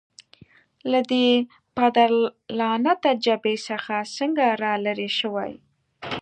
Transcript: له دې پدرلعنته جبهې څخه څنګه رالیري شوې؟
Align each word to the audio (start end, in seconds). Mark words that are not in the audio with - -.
له 0.91 0.99
دې 1.11 1.27
پدرلعنته 1.75 3.09
جبهې 3.25 3.55
څخه 3.67 3.95
څنګه 4.17 4.45
رالیري 4.63 5.09
شوې؟ 5.19 5.51